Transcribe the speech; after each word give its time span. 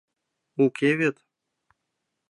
Уке 0.63 0.89
вет?!. 0.99 1.15